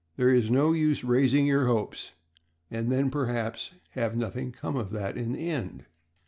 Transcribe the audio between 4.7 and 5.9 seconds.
of that in the end."